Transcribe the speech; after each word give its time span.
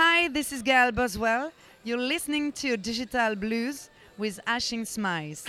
Hi, 0.00 0.28
this 0.28 0.52
is 0.52 0.62
Gail 0.62 0.92
Boswell. 0.92 1.50
You're 1.82 1.98
listening 1.98 2.52
to 2.52 2.76
Digital 2.76 3.34
Blues 3.34 3.90
with 4.16 4.38
Ashing 4.46 4.84
Smiles. 4.84 5.44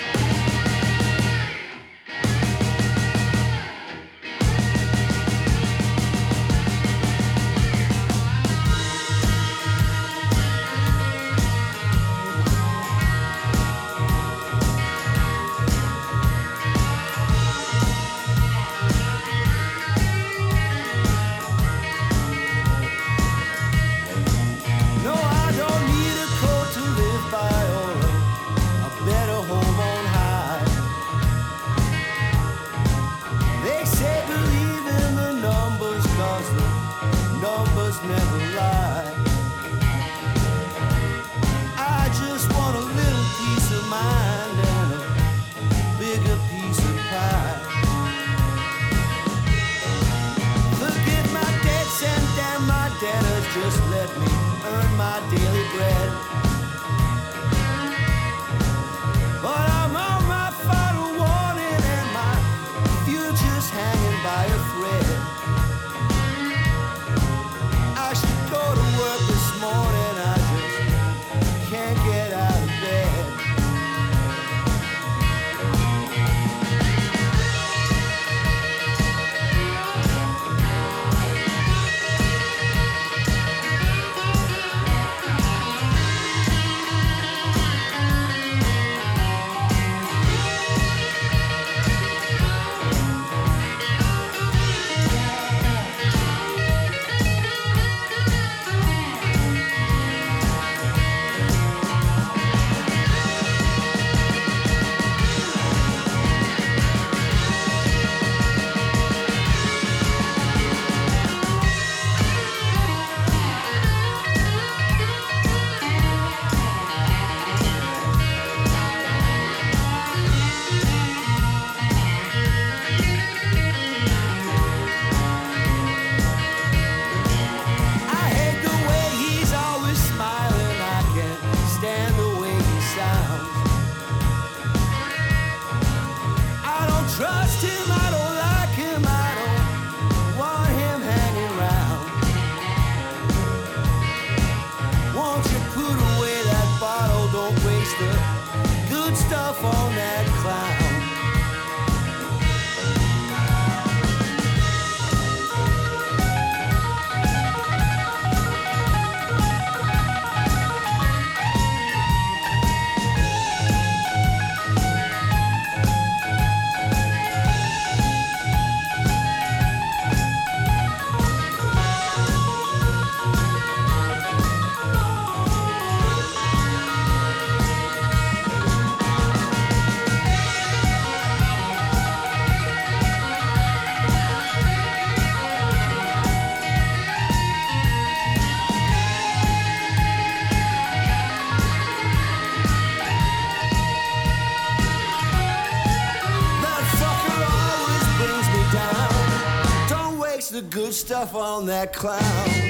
stuff 201.09 201.33
on 201.33 201.65
that 201.65 201.91
clown. 201.91 202.68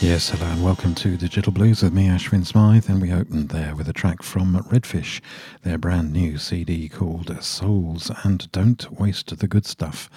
Yes, 0.00 0.30
hello 0.30 0.48
and 0.48 0.62
welcome 0.62 0.94
to 0.94 1.16
Digital 1.16 1.52
Blues 1.52 1.82
with 1.82 1.92
me, 1.92 2.06
Ashwin 2.06 2.46
Smythe, 2.46 2.88
and 2.88 3.02
we 3.02 3.12
opened 3.12 3.48
there 3.48 3.74
with 3.74 3.88
a 3.88 3.92
track 3.92 4.22
from 4.22 4.54
Redfish, 4.54 5.20
their 5.64 5.76
brand 5.76 6.12
new 6.12 6.38
CD 6.38 6.88
called 6.88 7.36
Souls 7.42 8.08
and 8.22 8.50
Don't 8.52 8.92
Waste 8.92 9.36
the 9.36 9.48
Good 9.48 9.66
Stuff. 9.66 10.08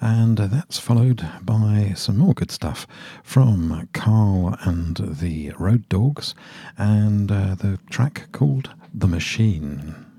And 0.00 0.36
that's 0.36 0.80
followed 0.80 1.24
by 1.42 1.92
some 1.94 2.18
more 2.18 2.34
good 2.34 2.50
stuff 2.50 2.88
from 3.22 3.88
Carl 3.92 4.56
and 4.62 4.96
the 4.96 5.52
Road 5.56 5.88
Dawgs 5.88 6.34
and 6.76 7.30
uh, 7.30 7.54
the 7.54 7.78
track 7.88 8.32
called 8.32 8.70
The 8.92 9.06
Machine. 9.06 10.09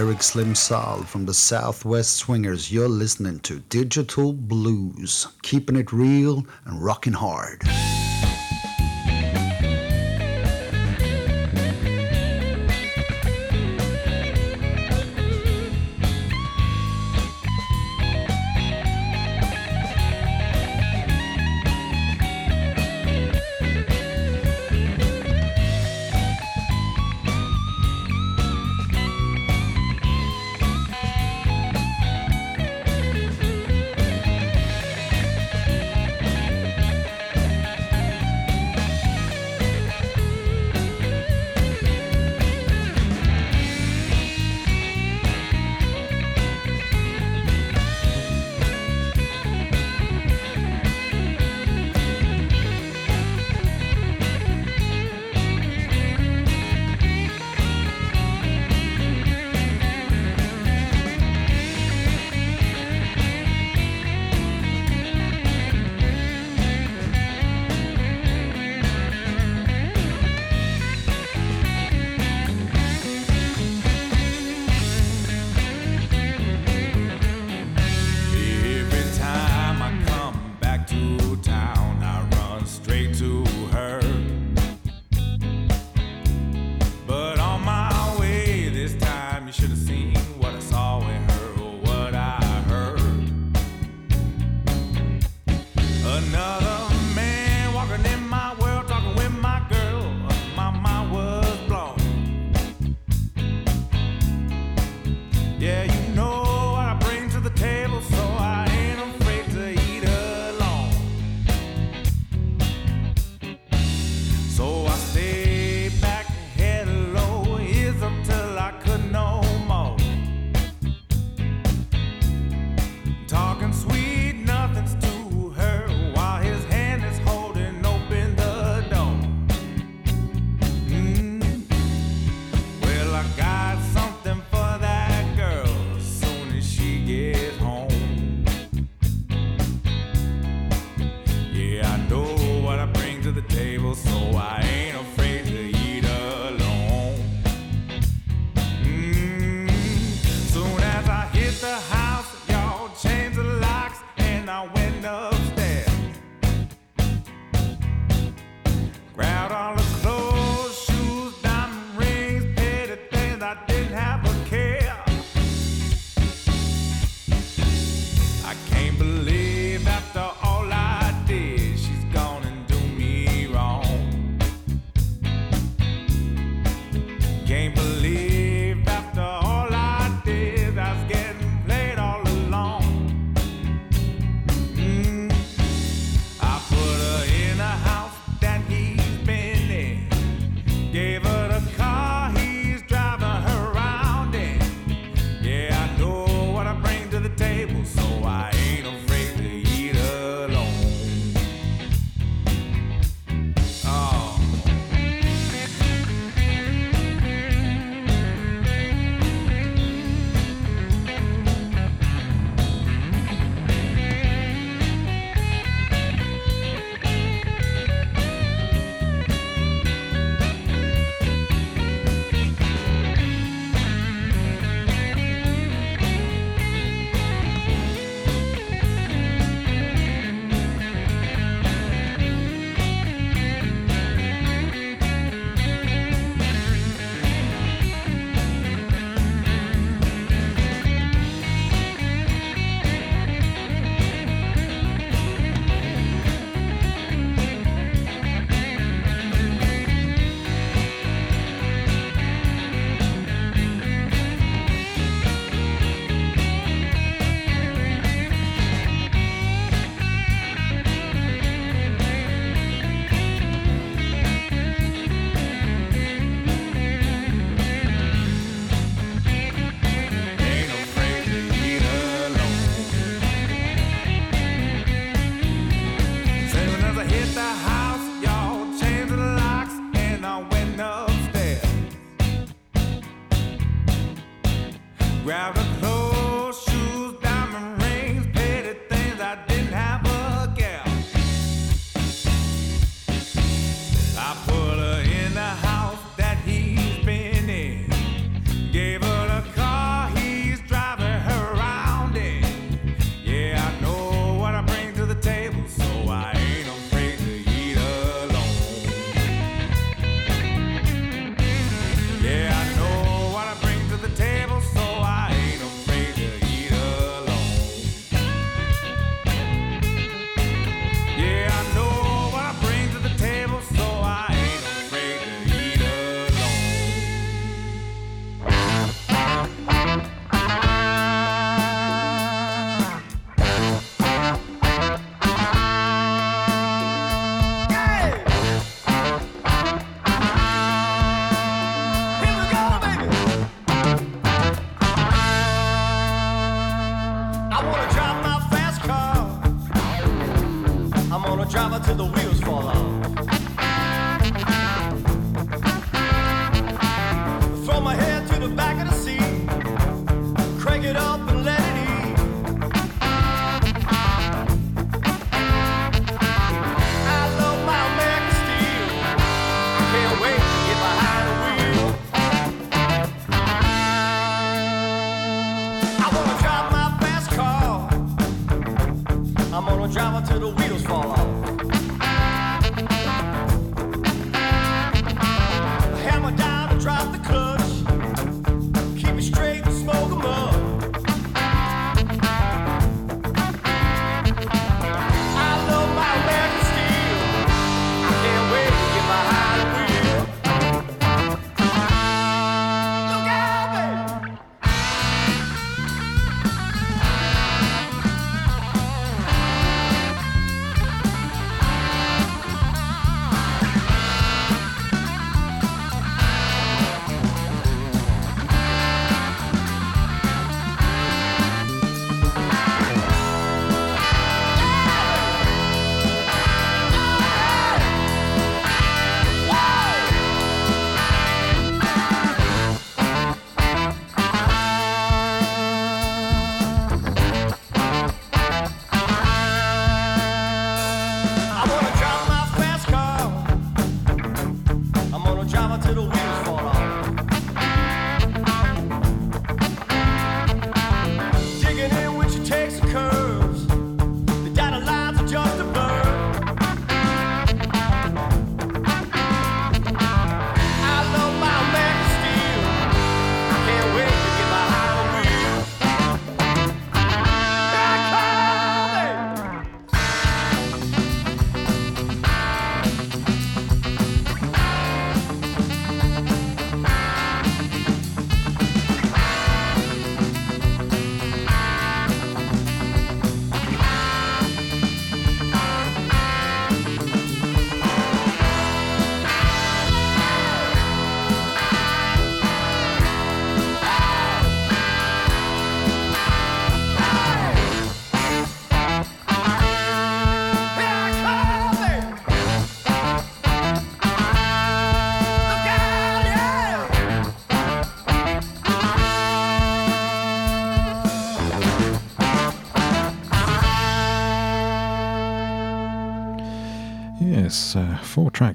Eric 0.00 0.22
Slim 0.22 0.54
Sal 0.54 1.02
from 1.02 1.26
the 1.26 1.34
Southwest 1.34 2.16
Swingers. 2.16 2.72
You're 2.72 2.88
listening 2.88 3.38
to 3.40 3.60
Digital 3.68 4.32
Blues, 4.32 5.26
keeping 5.42 5.76
it 5.76 5.92
real 5.92 6.46
and 6.64 6.82
rocking 6.82 7.12
hard. 7.12 7.60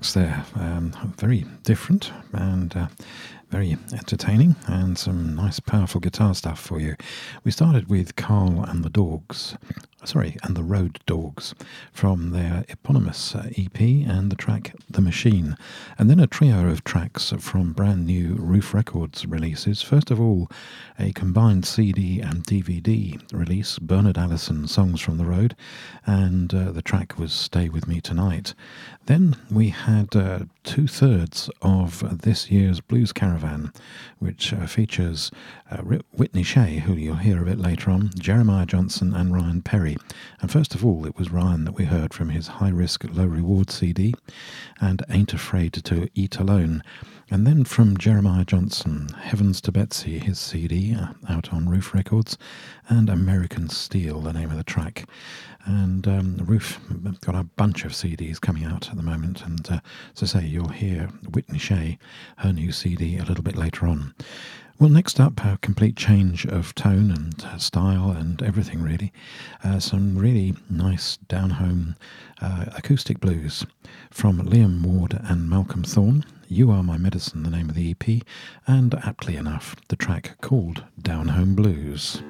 Tracks 0.05 0.13
there. 0.13 0.45
Um, 0.55 0.91
very 1.17 1.45
different 1.63 2.11
and 2.31 2.75
uh, 2.77 2.87
very 3.49 3.77
entertaining, 3.93 4.55
and 4.67 4.97
some 4.97 5.35
nice, 5.35 5.59
powerful 5.59 6.01
guitar 6.01 6.35
stuff 6.35 6.59
for 6.59 6.79
you. 6.79 6.95
We 7.43 7.51
started 7.51 7.89
with 7.89 8.15
Carl 8.15 8.63
and 8.63 8.83
the 8.83 8.89
Dawgs, 8.89 9.55
sorry, 10.03 10.35
and 10.43 10.55
the 10.55 10.63
Road 10.63 10.99
Dawgs 11.05 11.55
from 11.91 12.31
their 12.31 12.65
eponymous 12.69 13.33
uh, 13.33 13.49
EP 13.57 13.79
and 13.79 14.31
the 14.31 14.35
track 14.35 14.75
The 14.89 15.01
Machine, 15.01 15.55
and 15.97 16.09
then 16.09 16.19
a 16.19 16.27
trio 16.27 16.67
of 16.67 16.83
tracks 16.83 17.33
from 17.39 17.73
brand 17.73 18.05
new 18.05 18.35
Ruf 18.35 18.73
Records 18.73 19.25
releases. 19.25 19.81
First 19.81 20.11
of 20.11 20.19
all, 20.19 20.49
a 20.99 21.13
combined 21.13 21.65
CD 21.65 22.19
and 22.19 22.43
DVD 22.43 23.21
release, 23.31 23.79
Bernard 23.79 24.17
Allison 24.17 24.67
Songs 24.67 25.01
from 25.01 25.17
the 25.17 25.25
Road, 25.25 25.55
and 26.05 26.53
uh, 26.53 26.71
the 26.71 26.81
track 26.81 27.17
was 27.17 27.33
Stay 27.33 27.69
With 27.69 27.87
Me 27.87 27.99
Tonight. 27.99 28.53
Then 29.07 29.35
we 29.51 29.69
had 29.69 30.15
uh, 30.15 30.39
two 30.63 30.87
thirds 30.87 31.49
of 31.61 32.21
this 32.21 32.49
year's 32.49 32.79
Blues 32.79 33.11
Caravan, 33.11 33.71
which 34.19 34.53
uh, 34.53 34.65
features 34.67 35.31
uh, 35.69 35.77
Whitney 36.11 36.43
Shay, 36.43 36.79
who 36.79 36.93
you'll 36.93 37.15
hear 37.15 37.41
a 37.41 37.45
bit 37.45 37.59
later 37.59 37.91
on, 37.91 38.11
Jeremiah 38.17 38.65
Johnson, 38.65 39.13
and 39.13 39.33
Ryan 39.33 39.61
Perry. 39.61 39.97
And 40.41 40.51
first 40.51 40.75
of 40.75 40.85
all, 40.85 41.05
it 41.05 41.17
was 41.17 41.31
Ryan 41.31 41.65
that 41.65 41.75
we 41.75 41.85
heard 41.85 42.13
from 42.13 42.29
his 42.29 42.47
High 42.47 42.69
Risk, 42.69 43.03
Low 43.11 43.25
Reward 43.25 43.71
CD 43.71 44.13
and 44.79 45.03
Ain't 45.09 45.33
Afraid 45.33 45.73
to 45.73 46.09
Eat 46.15 46.37
Alone. 46.37 46.83
And 47.31 47.47
then 47.47 47.63
from 47.63 47.97
Jeremiah 47.97 48.45
Johnson, 48.45 49.09
Heavens 49.19 49.59
to 49.61 49.71
Betsy, 49.71 50.19
his 50.19 50.37
CD 50.37 50.93
uh, 50.93 51.07
out 51.27 51.51
on 51.51 51.67
Ruf 51.67 51.93
Records, 51.93 52.37
and 52.87 53.09
American 53.09 53.67
Steel, 53.69 54.21
the 54.21 54.33
name 54.33 54.51
of 54.51 54.57
the 54.57 54.63
track. 54.63 55.05
And 55.65 56.07
um, 56.07 56.37
Ruf 56.45 56.79
got 57.21 57.35
a 57.35 57.43
bunch 57.43 57.85
of 57.85 57.91
CDs 57.91 58.39
coming 58.39 58.63
out 58.63 58.89
at 58.89 58.97
the 58.97 59.03
moment. 59.03 59.43
And 59.43 59.69
uh, 59.69 59.79
as 60.15 60.23
I 60.23 60.39
say, 60.39 60.45
you'll 60.45 60.69
hear 60.69 61.09
Whitney 61.33 61.57
Shay, 61.57 61.97
her 62.37 62.53
new 62.53 62.71
CD, 62.71 63.17
a 63.17 63.23
little 63.23 63.43
bit 63.43 63.55
later 63.55 63.87
on. 63.87 64.13
Well, 64.77 64.89
next 64.89 65.21
up, 65.21 65.43
a 65.45 65.57
complete 65.61 65.95
change 65.95 66.45
of 66.45 66.75
tone 66.75 67.09
and 67.09 67.45
uh, 67.45 67.57
style 67.57 68.11
and 68.11 68.43
everything, 68.43 68.81
really. 68.83 69.13
Uh, 69.63 69.79
some 69.79 70.17
really 70.17 70.53
nice 70.69 71.15
down 71.15 71.51
home 71.51 71.95
uh, 72.41 72.65
acoustic 72.75 73.21
blues 73.21 73.65
from 74.11 74.41
Liam 74.41 74.85
Ward 74.85 75.17
and 75.23 75.49
Malcolm 75.49 75.83
Thorne. 75.83 76.25
You 76.49 76.71
Are 76.71 76.83
My 76.83 76.97
Medicine, 76.97 77.43
the 77.43 77.49
name 77.49 77.69
of 77.69 77.75
the 77.75 77.91
EP, 77.91 78.21
and 78.67 78.93
aptly 78.95 79.37
enough, 79.37 79.77
the 79.87 79.95
track 79.95 80.35
called 80.41 80.83
Down 81.01 81.29
Home 81.29 81.55
Blues. 81.55 82.21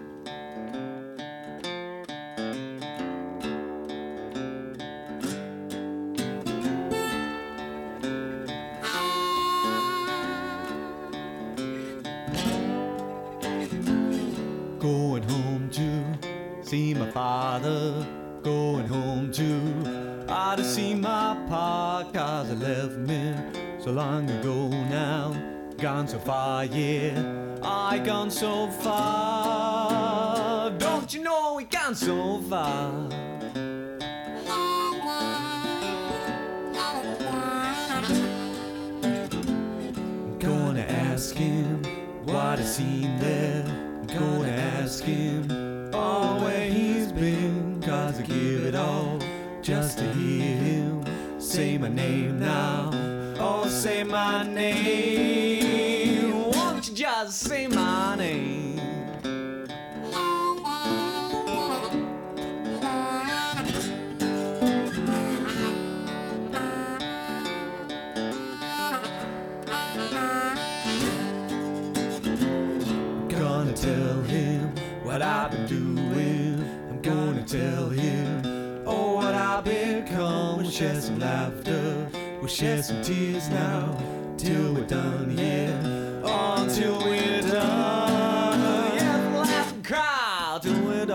Yeah. 26.71 27.45
I 27.62 27.99
gone 27.99 28.32
so 28.32 28.67
far. 28.67 28.94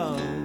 Till 0.01 0.40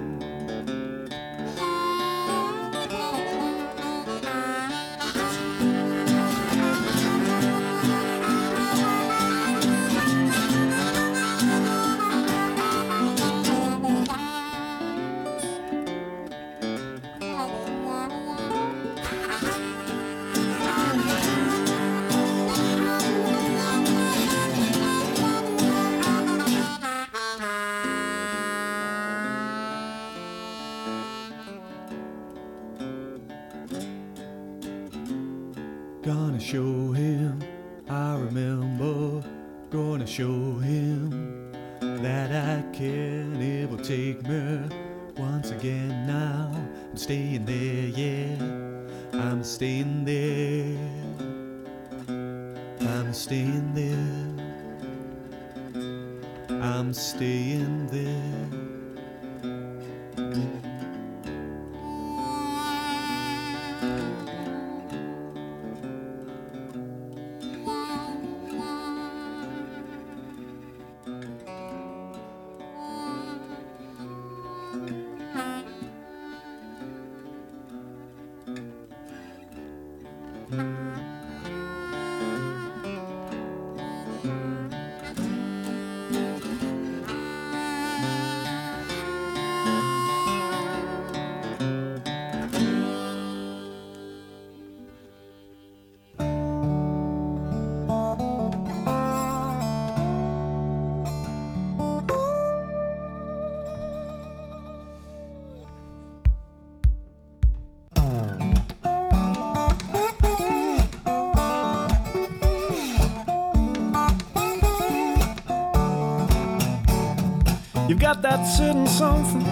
got 118.12 118.22
that 118.22 118.44
certain 118.44 118.86
something. 118.86 119.44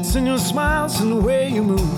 It's 0.00 0.14
in 0.14 0.24
your 0.24 0.38
smiles 0.38 0.98
and 1.02 1.12
the 1.12 1.16
way 1.16 1.50
you 1.50 1.62
move. 1.62 1.94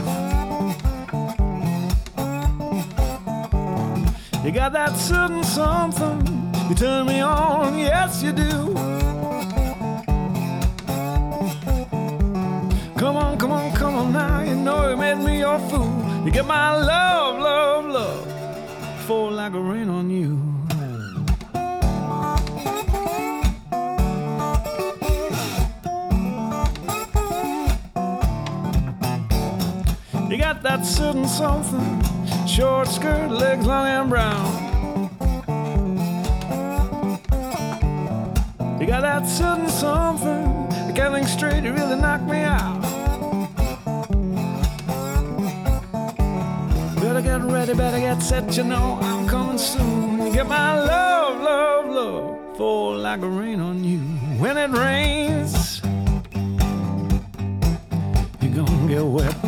You 4.44 4.50
got 4.50 4.72
that 4.72 4.96
certain 4.96 5.44
something. 5.44 6.52
You 6.68 6.74
turn 6.74 7.06
me 7.06 7.20
on, 7.20 7.78
yes 7.78 8.24
you 8.24 8.32
do. 8.32 8.74
Come 12.98 13.16
on, 13.16 13.38
come 13.38 13.52
on, 13.52 13.72
come 13.76 13.94
on 13.94 14.12
now. 14.12 14.40
You 14.42 14.56
know 14.56 14.90
you 14.90 14.96
made 14.96 15.18
me 15.18 15.38
your 15.38 15.60
fool. 15.70 15.94
You 16.24 16.32
get 16.32 16.44
my 16.44 16.74
love, 16.74 17.38
love, 17.38 17.84
love. 17.86 19.02
Fall 19.06 19.30
like 19.30 19.52
a 19.52 19.60
rain 19.60 19.88
on 19.88 20.10
you. 20.10 20.43
You 30.84 30.90
got 30.90 31.28
something, 31.28 32.46
short 32.46 32.88
skirt, 32.88 33.30
legs 33.30 33.64
long 33.64 33.86
and 33.86 34.10
brown. 34.10 35.08
You 38.78 38.86
got 38.86 39.00
that 39.00 39.26
certain 39.26 39.70
something, 39.70 40.68
getting 40.94 41.24
straight, 41.26 41.64
you 41.64 41.72
really 41.72 41.96
knock 41.96 42.20
me 42.24 42.40
out. 42.40 42.82
Better 47.00 47.22
get 47.22 47.40
ready, 47.40 47.72
better 47.72 47.98
get 47.98 48.22
set, 48.22 48.54
you 48.54 48.64
know 48.64 48.98
I'm 49.00 49.26
coming 49.26 49.56
soon. 49.56 50.32
Get 50.34 50.46
my 50.46 50.78
love, 50.78 51.40
love, 51.40 51.88
love, 51.88 52.56
fall 52.58 52.94
like 52.94 53.22
a 53.22 53.28
rain 53.28 53.60
on 53.60 53.82
you. 53.84 54.00
When 54.38 54.58
it 54.58 54.70
rains, 54.70 55.80
you're 58.42 58.54
gonna 58.54 58.86
get 58.86 59.02
wet. 59.02 59.43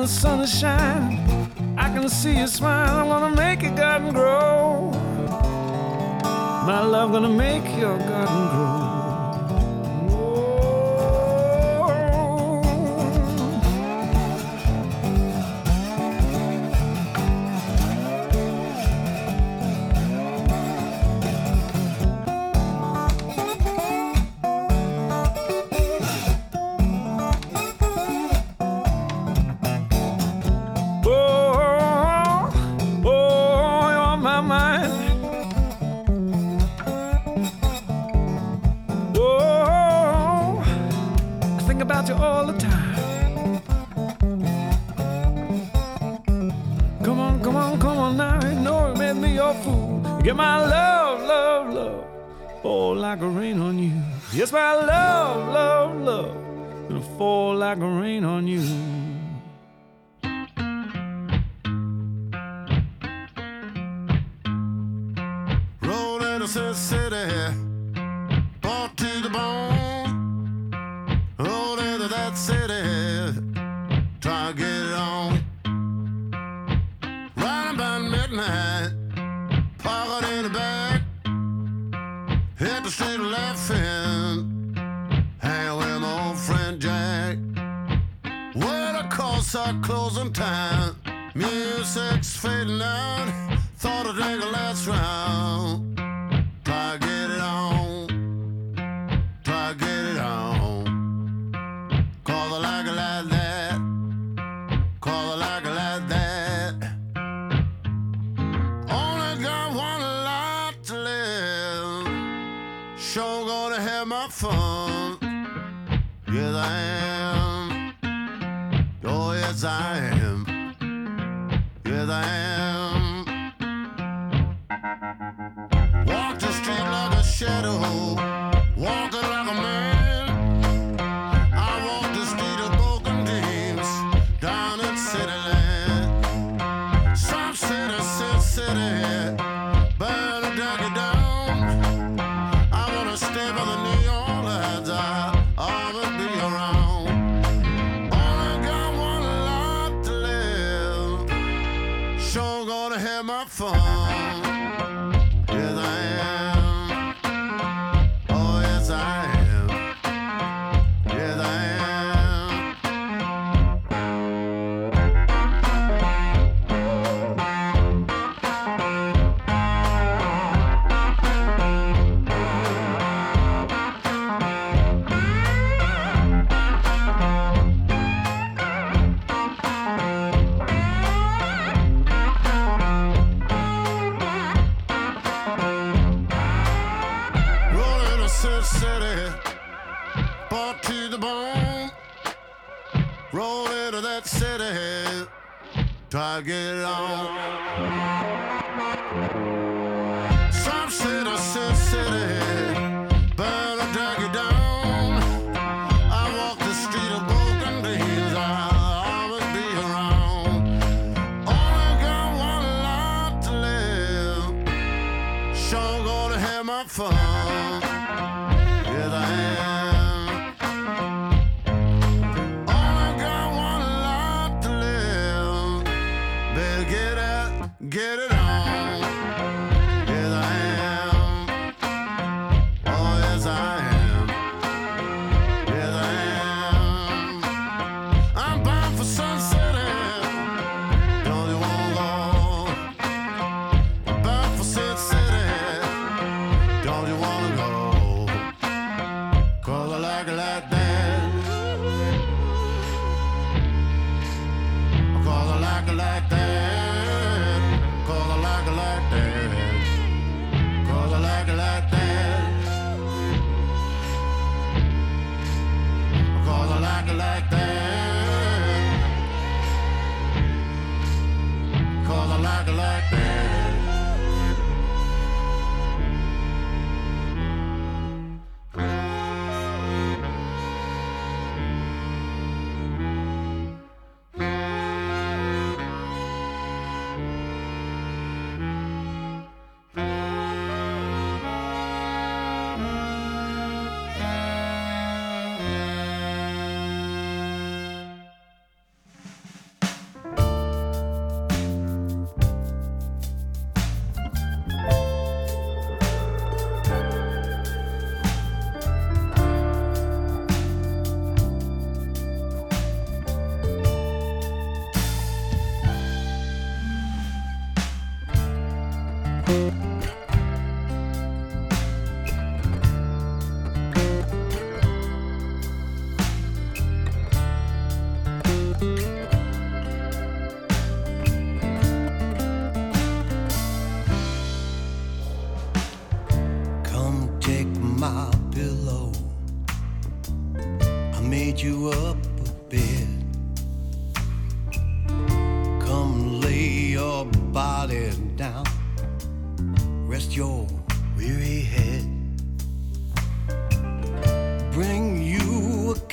the 0.00 0.08
sun 0.08 0.40
is 0.40 0.58
shining, 0.58 1.18
I 1.76 1.92
can 1.92 2.08
see 2.08 2.38
you 2.38 2.46
smile. 2.46 2.96
I 2.96 3.02
wanna 3.02 3.36
make 3.36 3.60
your 3.60 3.74
garden 3.74 4.14
grow. 4.14 4.90
My 6.66 6.82
love 6.82 7.12
gonna 7.12 7.28
make 7.28 7.64
your 7.76 7.98
garden 7.98 8.48
grow. 8.48 8.79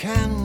You 0.03 0.36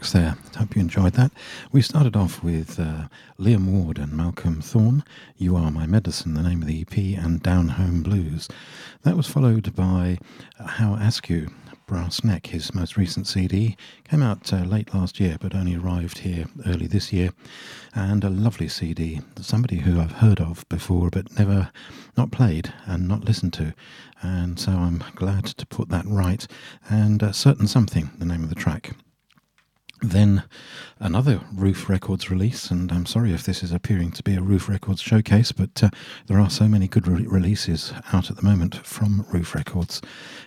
tracks 0.00 0.12
there. 0.12 0.36
Hope 0.56 0.74
you 0.76 0.80
enjoyed 0.80 1.12
that. 1.12 1.30
We 1.72 1.82
started 1.82 2.16
off 2.16 2.42
with 2.42 2.80
uh, 2.80 3.08
Liam 3.38 3.66
Ward 3.66 3.98
and 3.98 4.12
Malcolm 4.14 4.62
Thorne. 4.62 5.04
You 5.36 5.56
Are 5.56 5.70
My 5.70 5.84
Medicine, 5.84 6.32
the 6.32 6.42
name 6.42 6.62
of 6.62 6.68
the 6.68 6.80
EP, 6.80 7.22
and 7.22 7.42
Down 7.42 7.68
Home 7.68 8.02
Blues. 8.02 8.48
That 9.02 9.14
was 9.14 9.26
followed 9.26 9.74
by 9.74 10.18
uh, 10.58 10.66
How 10.66 10.94
Askew, 10.94 11.48
Brass 11.86 12.24
Neck, 12.24 12.46
his 12.46 12.74
most 12.74 12.96
recent 12.96 13.26
CD. 13.26 13.76
Came 14.08 14.22
out 14.22 14.50
uh, 14.54 14.64
late 14.64 14.94
last 14.94 15.20
year, 15.20 15.36
but 15.38 15.54
only 15.54 15.76
arrived 15.76 16.20
here 16.20 16.46
early 16.66 16.86
this 16.86 17.12
year. 17.12 17.30
And 17.94 18.24
a 18.24 18.30
lovely 18.30 18.68
CD. 18.68 19.20
Somebody 19.38 19.80
who 19.80 20.00
I've 20.00 20.12
heard 20.12 20.40
of 20.40 20.66
before, 20.70 21.10
but 21.10 21.38
never 21.38 21.70
not 22.16 22.32
played 22.32 22.72
and 22.86 23.06
not 23.06 23.26
listened 23.26 23.52
to. 23.54 23.74
And 24.22 24.58
so 24.58 24.72
I'm 24.72 25.04
glad 25.14 25.44
to 25.44 25.66
put 25.66 25.90
that 25.90 26.06
right. 26.06 26.46
And 26.88 27.22
uh, 27.22 27.32
Certain 27.32 27.66
Something, 27.66 28.10
the 28.18 28.24
name 28.24 28.42
of 28.42 28.48
the 28.48 28.54
track. 28.54 28.92
Then 30.02 30.44
another 30.98 31.42
Ruf 31.52 31.88
Records 31.90 32.30
release, 32.30 32.70
and 32.70 32.90
I'm 32.90 33.04
sorry 33.04 33.34
if 33.34 33.44
this 33.44 33.62
is 33.62 33.70
appearing 33.70 34.12
to 34.12 34.22
be 34.22 34.34
a 34.34 34.40
Ruf 34.40 34.66
Records 34.66 35.02
showcase, 35.02 35.52
but 35.52 35.82
uh, 35.82 35.90
there 36.26 36.40
are 36.40 36.48
so 36.48 36.68
many 36.68 36.88
good 36.88 37.06
re- 37.06 37.26
releases 37.26 37.92
out 38.10 38.30
at 38.30 38.36
the 38.36 38.42
moment 38.42 38.76
from 38.76 39.26
Ruf 39.30 39.54
Records. 39.54 40.00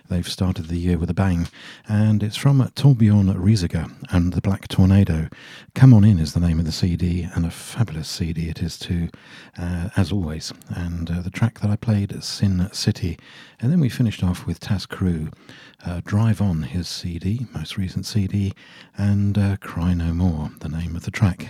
They've 0.08 0.28
started 0.28 0.66
the 0.66 0.76
year 0.76 0.98
with 0.98 1.08
a 1.08 1.14
bang, 1.14 1.46
and 1.86 2.20
it's 2.20 2.36
from 2.36 2.60
Thorbjørn 2.74 3.32
Risager 3.36 3.94
and 4.10 4.32
the 4.32 4.40
Black 4.40 4.66
Tornado. 4.66 5.28
Come 5.76 5.94
On 5.94 6.04
In 6.04 6.18
is 6.18 6.34
the 6.34 6.40
name 6.40 6.58
of 6.58 6.64
the 6.64 6.72
CD, 6.72 7.22
and 7.22 7.46
a 7.46 7.50
fabulous 7.50 8.08
CD 8.08 8.48
it 8.48 8.60
is 8.60 8.76
too, 8.76 9.08
uh, 9.56 9.90
as 9.96 10.10
always. 10.10 10.52
And 10.68 11.08
uh, 11.10 11.20
the 11.20 11.30
track 11.30 11.60
that 11.60 11.70
I 11.70 11.76
played, 11.76 12.24
Sin 12.24 12.68
City, 12.72 13.18
and 13.60 13.70
then 13.70 13.78
we 13.78 13.88
finished 13.88 14.24
off 14.24 14.46
with 14.46 14.58
Tas 14.58 14.84
Cru 14.84 15.30
uh, 15.84 16.00
Drive 16.04 16.40
On, 16.40 16.62
his 16.62 16.88
CD, 16.88 17.46
most 17.54 17.76
recent 17.76 18.06
CD, 18.06 18.52
and 18.96 19.38
uh, 19.38 19.56
Cry 19.56 19.94
No 19.94 20.12
More, 20.12 20.50
the 20.60 20.68
name 20.68 20.96
of 20.96 21.04
the 21.04 21.10
track. 21.10 21.48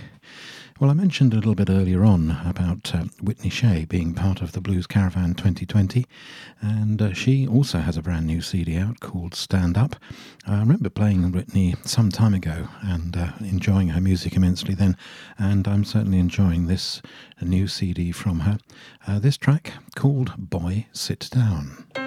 Well, 0.77 0.89
I 0.89 0.93
mentioned 0.93 1.31
a 1.31 1.37
little 1.37 1.55
bit 1.55 1.69
earlier 1.69 2.03
on 2.03 2.31
about 2.45 2.93
uh, 2.93 3.05
Whitney 3.21 3.49
Shay 3.49 3.85
being 3.85 4.13
part 4.13 4.41
of 4.41 4.51
the 4.51 4.59
Blues 4.59 4.85
Caravan 4.85 5.33
2020, 5.33 6.05
and 6.59 7.01
uh, 7.01 7.13
she 7.13 7.47
also 7.47 7.79
has 7.79 7.95
a 7.95 8.01
brand 8.01 8.27
new 8.27 8.41
CD 8.41 8.77
out 8.77 8.99
called 8.99 9.35
Stand 9.35 9.77
Up. 9.77 9.95
I 10.45 10.59
remember 10.59 10.89
playing 10.89 11.31
Whitney 11.31 11.75
some 11.85 12.09
time 12.11 12.33
ago 12.33 12.67
and 12.81 13.15
uh, 13.15 13.29
enjoying 13.39 13.87
her 13.89 14.01
music 14.01 14.35
immensely 14.35 14.75
then, 14.75 14.97
and 15.37 15.65
I'm 15.65 15.85
certainly 15.85 16.19
enjoying 16.19 16.67
this 16.67 17.01
new 17.41 17.69
CD 17.69 18.11
from 18.11 18.41
her. 18.41 18.57
Uh, 19.07 19.19
this 19.19 19.37
track 19.37 19.71
called 19.95 20.33
Boy 20.37 20.87
Sit 20.91 21.29
Down. 21.31 22.04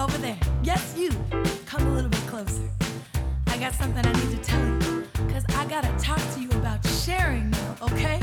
Over 0.00 0.18
there. 0.18 0.38
Yes, 0.62 0.94
you. 0.96 1.10
Come 1.66 1.86
a 1.86 1.92
little 1.92 2.10
bit 2.10 2.20
closer. 2.26 2.68
I 3.48 3.58
got 3.58 3.74
something 3.74 4.04
I 4.04 4.12
need 4.12 4.30
to 4.30 4.42
tell 4.42 4.64
you. 4.64 5.04
Cause 5.32 5.44
I 5.56 5.66
gotta 5.66 5.92
talk 5.98 6.20
to 6.34 6.40
you 6.40 6.50
about 6.50 6.86
sharing 6.86 7.50
now, 7.50 7.76
okay? 7.82 8.20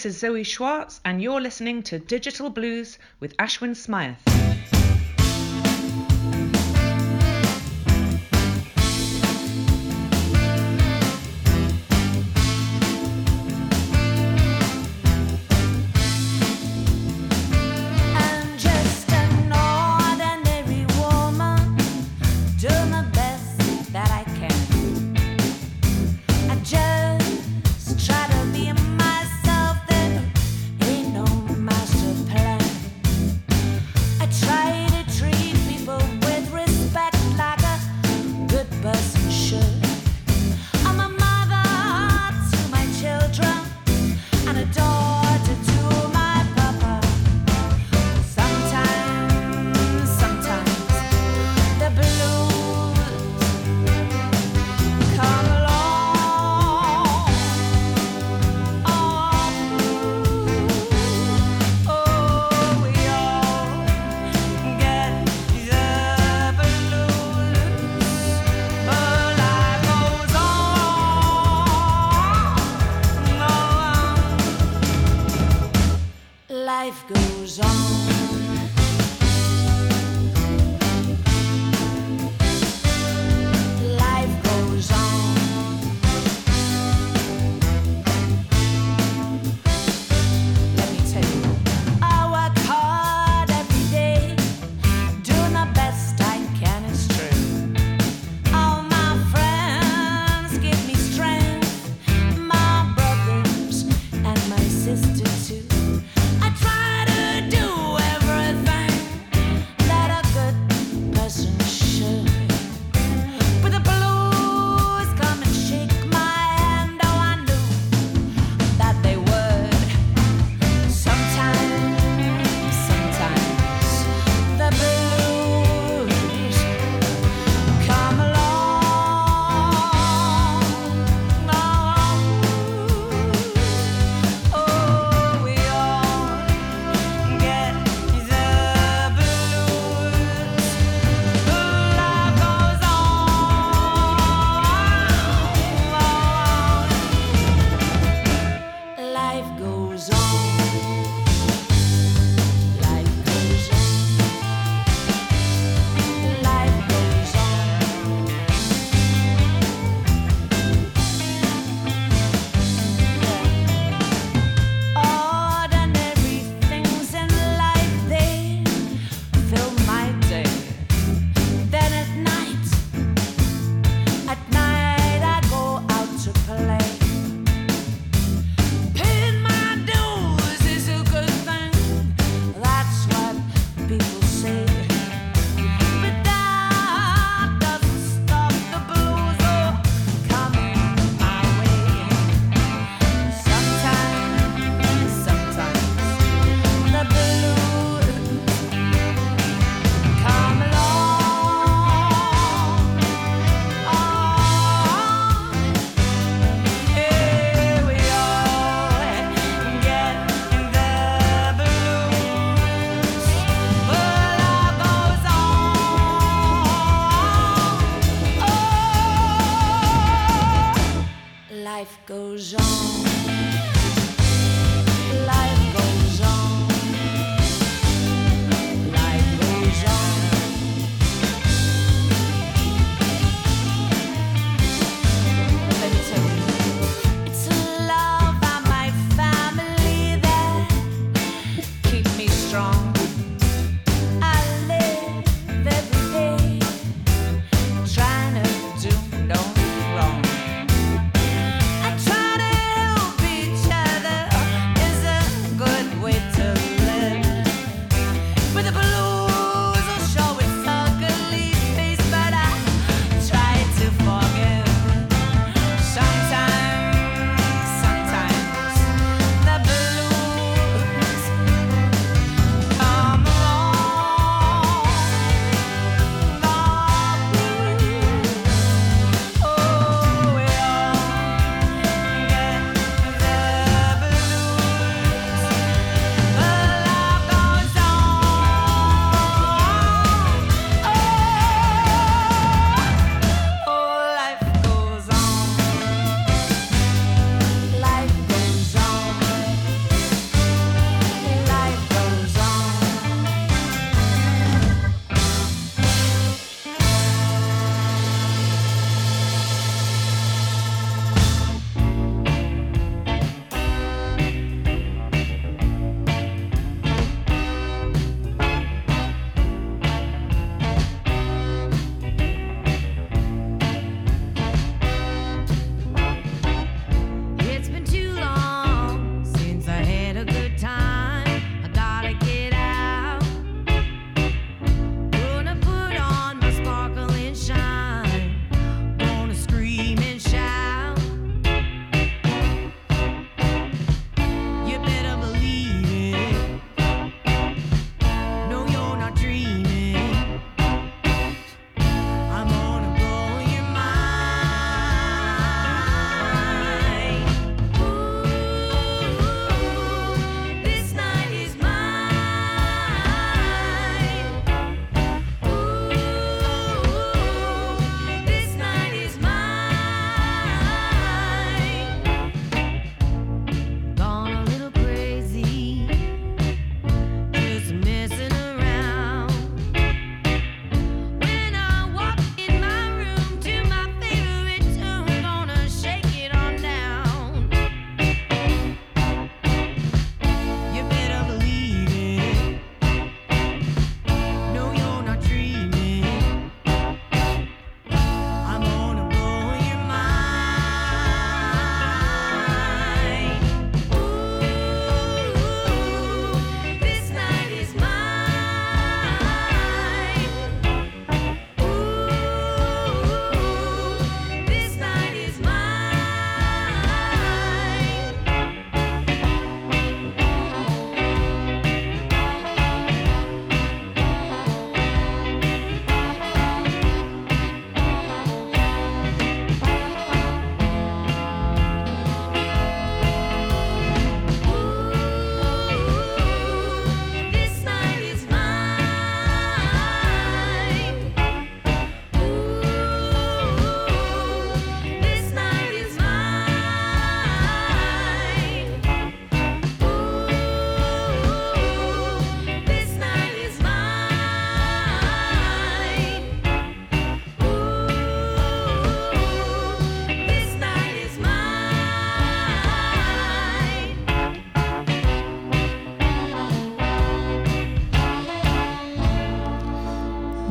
This 0.00 0.14
is 0.14 0.20
Zoe 0.20 0.44
Schwarz, 0.44 0.98
and 1.04 1.20
you're 1.20 1.42
listening 1.42 1.82
to 1.82 1.98
Digital 1.98 2.48
Blues 2.48 2.98
with 3.20 3.36
Ashwin 3.36 3.76
Smythe. 3.76 4.49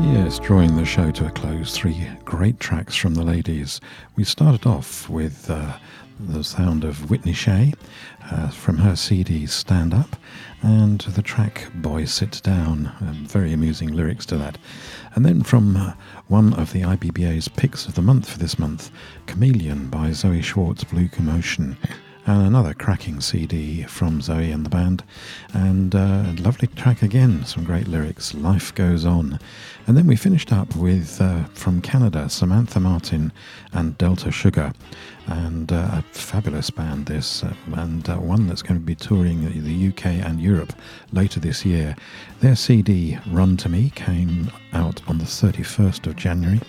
Yes, 0.01 0.39
drawing 0.39 0.75
the 0.75 0.85
show 0.85 1.11
to 1.11 1.27
a 1.27 1.31
close, 1.31 1.75
three 1.75 2.07
great 2.23 2.59
tracks 2.59 2.95
from 2.95 3.15
the 3.15 3.23
ladies. 3.23 3.81
We 4.15 4.23
started 4.23 4.65
off 4.65 5.09
with 5.09 5.49
uh, 5.49 5.77
the 6.19 6.43
sound 6.43 6.83
of 6.83 7.09
Whitney 7.09 7.33
Shay 7.33 7.73
uh, 8.31 8.49
from 8.49 8.77
her 8.77 8.95
CD 8.95 9.45
Stand 9.45 9.93
Up 9.93 10.15
and 10.61 11.01
the 11.01 11.21
track 11.21 11.67
Boy 11.75 12.05
Sit 12.05 12.41
Down. 12.43 12.91
Um, 13.01 13.25
very 13.27 13.51
amusing 13.51 13.91
lyrics 13.91 14.25
to 14.27 14.37
that. 14.37 14.57
And 15.15 15.25
then 15.25 15.43
from 15.43 15.75
uh, 15.75 15.93
one 16.27 16.53
of 16.53 16.71
the 16.71 16.81
IBBA's 16.81 17.47
picks 17.47 17.85
of 17.85 17.95
the 17.95 18.01
month 18.01 18.29
for 18.29 18.39
this 18.39 18.57
month, 18.57 18.91
Chameleon 19.27 19.89
by 19.89 20.11
Zoe 20.11 20.41
Schwarz, 20.41 20.83
Blue 20.83 21.09
Commotion 21.09 21.77
and 22.25 22.45
another 22.45 22.73
cracking 22.73 23.21
CD 23.21 23.83
from 23.83 24.21
Zoe 24.21 24.51
and 24.51 24.65
the 24.65 24.69
band, 24.69 25.03
and 25.53 25.95
uh, 25.95 26.23
a 26.27 26.35
lovely 26.41 26.67
track 26.67 27.01
again, 27.01 27.45
some 27.45 27.63
great 27.63 27.87
lyrics, 27.87 28.33
Life 28.33 28.73
Goes 28.75 29.05
On. 29.05 29.39
And 29.87 29.97
then 29.97 30.05
we 30.05 30.15
finished 30.15 30.51
up 30.51 30.75
with, 30.75 31.19
uh, 31.21 31.45
from 31.53 31.81
Canada, 31.81 32.29
Samantha 32.29 32.79
Martin 32.79 33.31
and 33.73 33.97
Delta 33.97 34.31
Sugar, 34.31 34.73
and 35.27 35.71
uh, 35.71 35.89
a 35.93 36.01
fabulous 36.11 36.69
band 36.69 37.05
this, 37.07 37.43
uh, 37.43 37.53
and 37.73 38.07
uh, 38.09 38.17
one 38.17 38.47
that's 38.47 38.61
going 38.61 38.79
to 38.79 38.85
be 38.85 38.95
touring 38.95 39.63
the 39.63 39.87
UK 39.87 40.05
and 40.05 40.39
Europe 40.39 40.73
later 41.11 41.39
this 41.39 41.65
year. 41.65 41.95
Their 42.41 42.55
CD, 42.55 43.17
Run 43.27 43.57
to 43.57 43.69
Me, 43.69 43.91
came 43.95 44.51
out 44.73 45.01
on 45.07 45.17
the 45.17 45.25
31st 45.25 46.07
of 46.07 46.15
January 46.15 46.61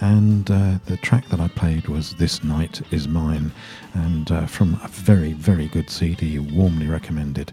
and 0.00 0.50
uh, 0.50 0.78
the 0.86 0.96
track 0.98 1.28
that 1.28 1.40
I 1.40 1.48
played 1.48 1.88
was 1.88 2.14
This 2.14 2.44
Night 2.44 2.82
Is 2.92 3.08
Mine, 3.08 3.52
and 3.94 4.30
uh, 4.30 4.46
from 4.46 4.78
a 4.82 4.88
very, 4.88 5.32
very 5.32 5.68
good 5.68 5.90
CD, 5.90 6.38
warmly 6.38 6.86
recommended. 6.86 7.52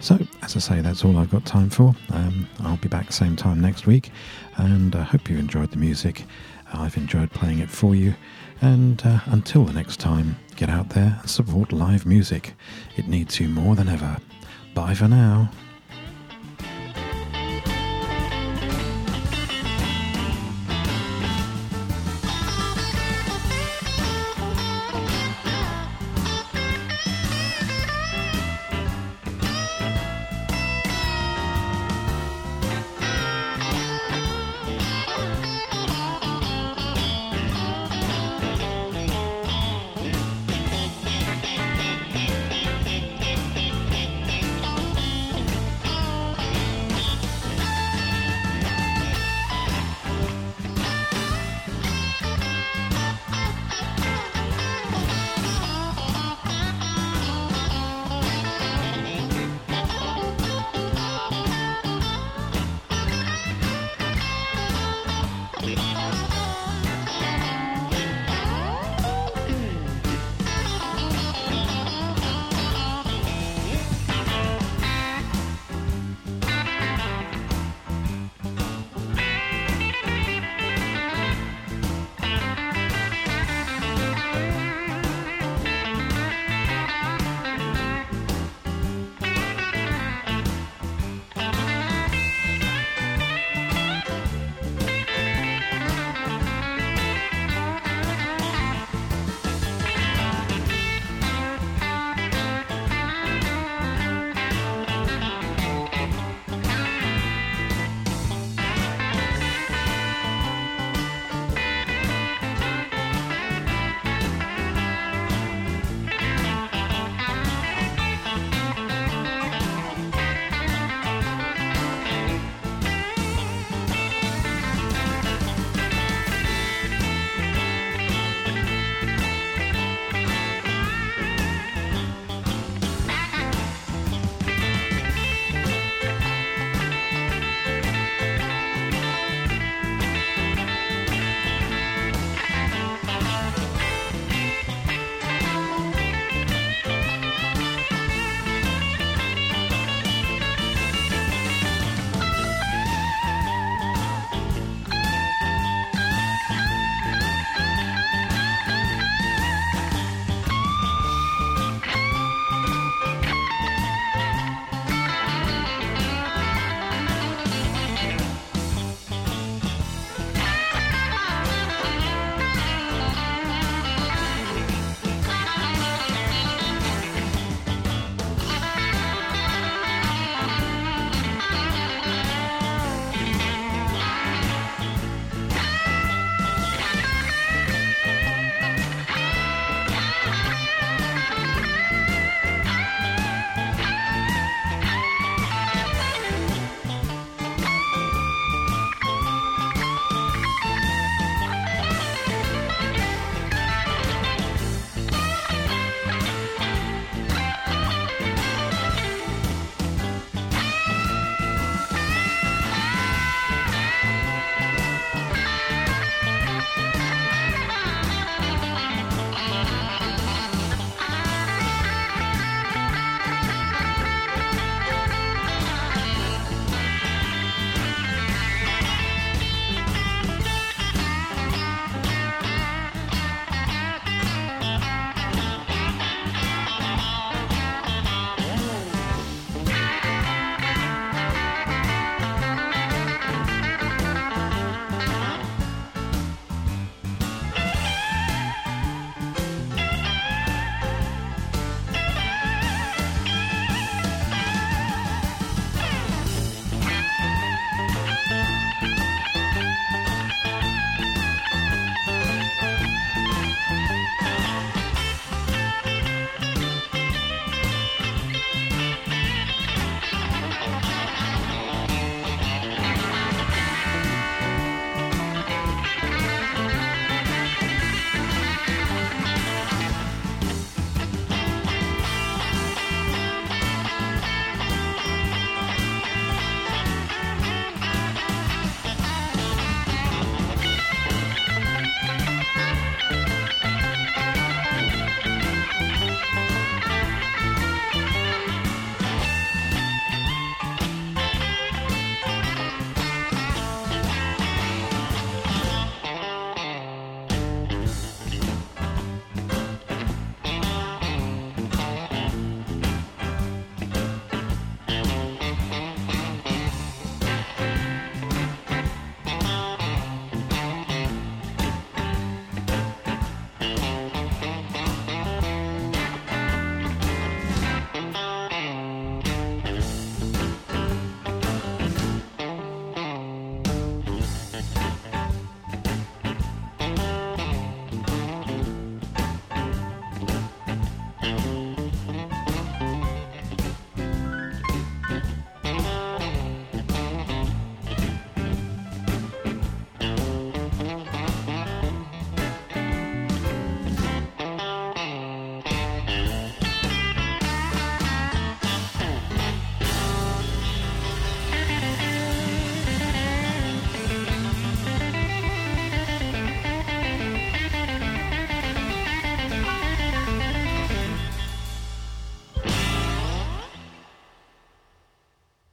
So, 0.00 0.18
as 0.42 0.56
I 0.56 0.58
say, 0.58 0.80
that's 0.80 1.04
all 1.04 1.16
I've 1.16 1.30
got 1.30 1.46
time 1.46 1.70
for. 1.70 1.94
Um, 2.10 2.46
I'll 2.60 2.76
be 2.76 2.88
back 2.88 3.12
same 3.12 3.36
time 3.36 3.60
next 3.60 3.86
week, 3.86 4.10
and 4.56 4.94
I 4.94 5.02
hope 5.02 5.30
you 5.30 5.38
enjoyed 5.38 5.70
the 5.70 5.78
music. 5.78 6.24
I've 6.72 6.96
enjoyed 6.96 7.30
playing 7.30 7.60
it 7.60 7.70
for 7.70 7.94
you, 7.94 8.14
and 8.60 9.00
uh, 9.04 9.20
until 9.26 9.64
the 9.64 9.72
next 9.72 10.00
time, 10.00 10.36
get 10.56 10.68
out 10.68 10.90
there 10.90 11.18
and 11.20 11.30
support 11.30 11.72
live 11.72 12.04
music. 12.04 12.54
It 12.96 13.08
needs 13.08 13.40
you 13.40 13.48
more 13.48 13.74
than 13.76 13.88
ever. 13.88 14.18
Bye 14.74 14.94
for 14.94 15.08
now. 15.08 15.50